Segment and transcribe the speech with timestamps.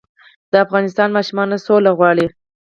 [0.51, 2.25] د افغانستان ماشومان سوله غواړي